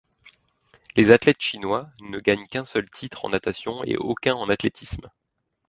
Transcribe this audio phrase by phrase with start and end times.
[0.95, 5.11] Les athlètes chinois ne gagnent qu'un seul titre en natation et aucun en athlétisme.